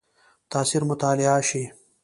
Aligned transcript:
تاثیر 0.51 0.81
مطالعه 0.89 1.35
شي. 1.49 1.63